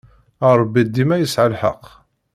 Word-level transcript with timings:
Ṛebbi 0.59 0.81
dima 0.93 1.15
yesɛa 1.17 1.47
lḥeqq. 1.53 1.85